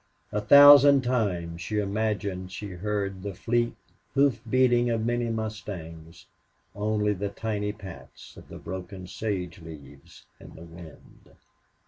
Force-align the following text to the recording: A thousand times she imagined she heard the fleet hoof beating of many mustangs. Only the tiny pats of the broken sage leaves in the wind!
A 0.31 0.41
thousand 0.41 1.03
times 1.03 1.61
she 1.61 1.77
imagined 1.77 2.51
she 2.51 2.69
heard 2.69 3.21
the 3.21 3.35
fleet 3.35 3.75
hoof 4.15 4.41
beating 4.49 4.89
of 4.89 5.05
many 5.05 5.29
mustangs. 5.29 6.25
Only 6.75 7.13
the 7.13 7.29
tiny 7.29 7.71
pats 7.71 8.35
of 8.35 8.49
the 8.49 8.57
broken 8.57 9.05
sage 9.05 9.59
leaves 9.61 10.25
in 10.39 10.55
the 10.55 10.63
wind! 10.63 11.29